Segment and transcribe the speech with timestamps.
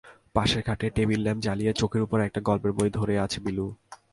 [0.35, 3.65] পাশের খাটে টেবিল-ল্যাম্প জ্বালিয়ে চোখের ওপর একটা গল্পের বই ধরে আছে বিলু।